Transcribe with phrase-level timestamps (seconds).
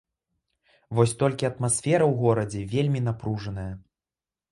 [0.99, 3.67] Вось толькі атмасфера ў горадзе вельмі напружаная.